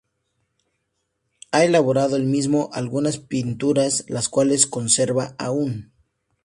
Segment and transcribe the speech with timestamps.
[1.51, 5.91] Ha elaborado el mismo algunas pinturas, las cuales conserva aún.